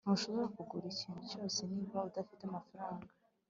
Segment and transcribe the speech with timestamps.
[0.05, 3.09] ntushobora kugura ikintu cyose niba udafite amafaranga